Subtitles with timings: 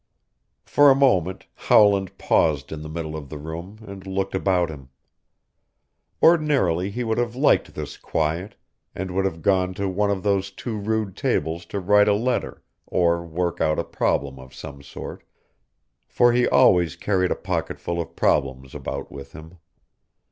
[0.65, 4.89] For a moment Howland paused in the middle of the room and looked about him.
[6.23, 8.55] Ordinarily he would have liked this quiet,
[8.95, 12.63] and would have gone to one of the two rude tables to write a letter
[12.87, 15.21] or work out a problem of some sort,
[16.07, 19.59] for he always carried a pocketful of problems about with him.